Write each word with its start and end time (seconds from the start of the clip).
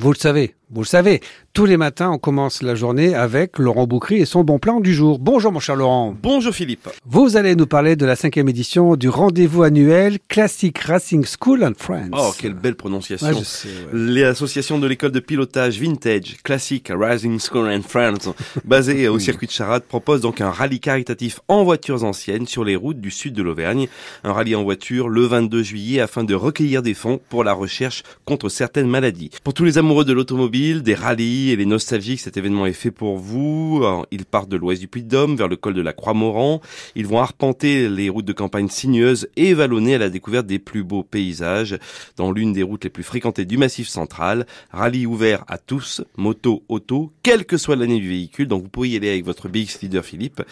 Vous 0.00 0.12
le 0.12 0.18
savez, 0.18 0.54
vous 0.72 0.82
le 0.82 0.86
savez, 0.86 1.20
tous 1.52 1.66
les 1.66 1.76
matins, 1.76 2.10
on 2.12 2.18
commence 2.18 2.62
la 2.62 2.76
journée 2.76 3.12
avec 3.16 3.58
Laurent 3.58 3.88
Boucry 3.88 4.18
et 4.18 4.24
son 4.24 4.44
bon 4.44 4.60
plan 4.60 4.78
du 4.78 4.94
jour. 4.94 5.18
Bonjour 5.18 5.50
mon 5.50 5.58
cher 5.58 5.74
Laurent. 5.74 6.14
Bonjour 6.22 6.54
Philippe. 6.54 6.88
Vous 7.04 7.36
allez 7.36 7.56
nous 7.56 7.66
parler 7.66 7.96
de 7.96 8.06
la 8.06 8.14
cinquième 8.14 8.48
édition 8.48 8.94
du 8.94 9.08
rendez-vous 9.08 9.64
annuel 9.64 10.18
Classic 10.28 10.78
Racing 10.78 11.26
School 11.26 11.64
and 11.64 11.72
Friends. 11.76 12.10
Oh, 12.12 12.32
quelle 12.38 12.54
belle 12.54 12.76
prononciation. 12.76 13.26
Ouais, 13.26 13.34
je 13.36 13.42
sais, 13.42 13.68
ouais. 13.68 13.90
L'association 13.92 14.78
de 14.78 14.86
l'école 14.86 15.10
de 15.10 15.18
pilotage 15.18 15.80
Vintage 15.80 16.36
Classic 16.44 16.88
Racing 16.88 17.40
School 17.40 17.68
and 17.68 17.82
Friends, 17.82 18.32
basée 18.64 19.08
au 19.08 19.18
circuit 19.18 19.48
de 19.48 19.52
Charade, 19.52 19.82
propose 19.82 20.20
donc 20.20 20.40
un 20.40 20.50
rallye 20.50 20.78
caritatif 20.78 21.40
en 21.48 21.64
voitures 21.64 22.04
anciennes 22.04 22.46
sur 22.46 22.62
les 22.62 22.76
routes 22.76 23.00
du 23.00 23.10
sud 23.10 23.34
de 23.34 23.42
l'Auvergne. 23.42 23.88
Un 24.22 24.32
rallye 24.32 24.54
en 24.54 24.62
voiture 24.62 25.08
le 25.08 25.22
22 25.22 25.64
juillet 25.64 26.00
afin 26.00 26.22
de 26.22 26.34
recueillir 26.34 26.82
des 26.82 26.94
fonds 26.94 27.20
pour 27.28 27.42
la 27.42 27.54
recherche 27.54 28.04
contre 28.24 28.48
certaines 28.48 28.88
maladies. 28.88 29.30
Pour 29.42 29.52
tous 29.52 29.64
les 29.64 29.76
amoureux 29.76 30.04
de 30.04 30.12
l'automobile, 30.12 30.59
des 30.60 30.94
rallyes 30.94 31.50
et 31.50 31.56
les 31.56 31.64
nostalgiques, 31.64 32.20
cet 32.20 32.36
événement 32.36 32.66
est 32.66 32.74
fait 32.74 32.90
pour 32.90 33.16
vous. 33.16 33.82
Ils 34.10 34.26
partent 34.26 34.50
de 34.50 34.58
l'ouest 34.58 34.80
du 34.80 34.88
Puy-de-Dôme 34.88 35.34
vers 35.34 35.48
le 35.48 35.56
col 35.56 35.72
de 35.72 35.80
la 35.80 35.94
Croix-Moran. 35.94 36.60
Ils 36.94 37.06
vont 37.06 37.18
arpenter 37.18 37.88
les 37.88 38.10
routes 38.10 38.26
de 38.26 38.34
campagne 38.34 38.68
sinueuses 38.68 39.28
et 39.36 39.54
vallonner 39.54 39.94
à 39.94 39.98
la 39.98 40.10
découverte 40.10 40.46
des 40.46 40.58
plus 40.58 40.84
beaux 40.84 41.02
paysages 41.02 41.78
dans 42.16 42.30
l'une 42.30 42.52
des 42.52 42.62
routes 42.62 42.84
les 42.84 42.90
plus 42.90 43.02
fréquentées 43.02 43.46
du 43.46 43.56
Massif 43.56 43.88
central. 43.88 44.46
Rallye 44.70 45.06
ouvert 45.06 45.44
à 45.48 45.56
tous, 45.56 46.02
moto, 46.18 46.62
auto, 46.68 47.10
quelle 47.22 47.46
que 47.46 47.56
soit 47.56 47.76
l'année 47.76 47.98
du 47.98 48.08
véhicule. 48.08 48.46
Donc 48.46 48.62
vous 48.62 48.68
pouvez 48.68 48.90
y 48.90 48.96
aller 48.96 49.08
avec 49.08 49.24
votre 49.24 49.48
BX 49.48 49.80
Leader 49.80 50.04
Philippe. 50.04 50.42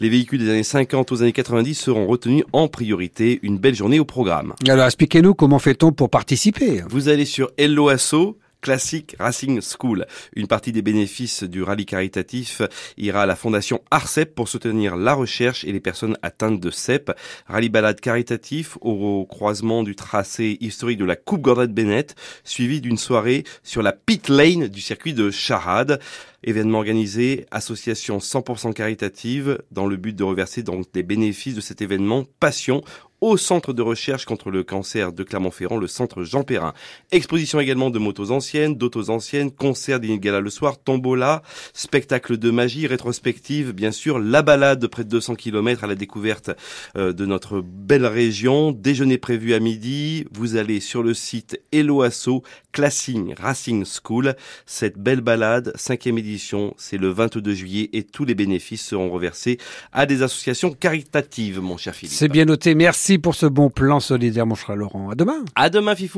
Les 0.00 0.08
véhicules 0.08 0.38
des 0.38 0.48
années 0.48 0.62
50 0.62 1.12
aux 1.12 1.22
années 1.22 1.32
90 1.32 1.74
seront 1.74 2.06
retenus 2.06 2.44
en 2.54 2.68
priorité. 2.68 3.38
Une 3.42 3.58
belle 3.58 3.74
journée 3.74 4.00
au 4.00 4.06
programme. 4.06 4.54
Alors 4.66 4.86
expliquez-nous 4.86 5.34
comment 5.34 5.58
fait-on 5.58 5.92
pour 5.92 6.08
participer? 6.08 6.82
Vous 6.88 7.08
allez 7.08 7.26
sur 7.26 7.50
Hello 7.58 7.88
Asso. 7.90 8.36
Classic 8.60 9.16
Racing 9.18 9.60
School. 9.60 10.06
Une 10.34 10.46
partie 10.46 10.72
des 10.72 10.82
bénéfices 10.82 11.44
du 11.44 11.62
rallye 11.62 11.86
caritatif 11.86 12.62
ira 12.96 13.22
à 13.22 13.26
la 13.26 13.36
fondation 13.36 13.80
ARCEP 13.90 14.34
pour 14.34 14.48
soutenir 14.48 14.96
la 14.96 15.14
recherche 15.14 15.64
et 15.64 15.72
les 15.72 15.80
personnes 15.80 16.16
atteintes 16.22 16.60
de 16.60 16.70
CEP. 16.70 17.12
Rallye 17.46 17.68
balade 17.68 18.00
caritatif 18.00 18.78
au 18.80 19.26
croisement 19.26 19.82
du 19.82 19.96
tracé 19.96 20.58
historique 20.60 20.98
de 20.98 21.04
la 21.04 21.16
Coupe 21.16 21.42
Gordette 21.42 21.74
Bennett, 21.74 22.14
suivi 22.44 22.80
d'une 22.80 22.98
soirée 22.98 23.44
sur 23.62 23.82
la 23.82 23.92
pit 23.92 24.28
lane 24.28 24.68
du 24.68 24.80
circuit 24.80 25.14
de 25.14 25.30
Charade. 25.30 26.00
Événement 26.44 26.78
organisé, 26.78 27.46
association 27.50 28.18
100% 28.18 28.72
caritative, 28.72 29.60
dans 29.72 29.86
le 29.86 29.96
but 29.96 30.14
de 30.14 30.22
reverser 30.22 30.62
donc 30.62 30.86
des 30.92 31.02
bénéfices 31.02 31.56
de 31.56 31.60
cet 31.60 31.82
événement 31.82 32.24
Passion 32.38 32.82
au 33.20 33.36
centre 33.36 33.72
de 33.72 33.82
recherche 33.82 34.24
contre 34.24 34.50
le 34.50 34.62
cancer 34.62 35.12
de 35.12 35.22
Clermont-Ferrand, 35.22 35.76
le 35.76 35.86
centre 35.86 36.22
Jean 36.22 36.44
Perrin. 36.44 36.72
Exposition 37.10 37.60
également 37.60 37.90
de 37.90 37.98
motos 37.98 38.30
anciennes, 38.30 38.76
d'autos 38.76 39.10
anciennes, 39.10 39.50
concert 39.50 40.00
d'Inigala 40.00 40.40
le 40.40 40.50
soir, 40.50 40.78
tombola, 40.78 41.42
spectacle 41.72 42.36
de 42.36 42.50
magie, 42.50 42.86
rétrospective, 42.86 43.72
bien 43.72 43.90
sûr, 43.90 44.18
la 44.18 44.42
balade 44.42 44.78
de 44.78 44.86
près 44.86 45.04
de 45.04 45.08
200 45.08 45.34
km 45.34 45.84
à 45.84 45.86
la 45.86 45.94
découverte 45.94 46.50
euh, 46.96 47.12
de 47.12 47.26
notre 47.26 47.60
belle 47.60 48.06
région, 48.06 48.72
déjeuner 48.72 49.18
prévu 49.18 49.54
à 49.54 49.60
midi, 49.60 50.26
vous 50.32 50.56
allez 50.56 50.80
sur 50.80 51.02
le 51.02 51.14
site 51.14 51.60
Eloasso 51.72 52.42
Classing 52.72 53.34
Racing 53.34 53.84
School. 53.84 54.36
Cette 54.66 54.98
belle 54.98 55.20
balade, 55.20 55.72
cinquième 55.74 56.18
édition, 56.18 56.74
c'est 56.76 56.98
le 56.98 57.08
22 57.08 57.54
juillet 57.54 57.90
et 57.92 58.04
tous 58.04 58.24
les 58.24 58.34
bénéfices 58.34 58.84
seront 58.84 59.10
reversés 59.10 59.58
à 59.92 60.06
des 60.06 60.22
associations 60.22 60.72
caritatives, 60.72 61.60
mon 61.60 61.76
cher 61.76 61.94
Philippe. 61.94 62.14
C'est 62.14 62.28
bien 62.28 62.44
noté. 62.44 62.74
Merci 62.74 63.07
pour 63.16 63.34
ce 63.34 63.46
bon 63.46 63.70
plan 63.70 64.00
solidaire 64.00 64.44
mon 64.44 64.54
cher 64.54 64.76
Laurent. 64.76 65.08
À 65.08 65.14
demain. 65.14 65.44
À 65.54 65.70
demain, 65.70 65.94
Fifou. 65.94 66.16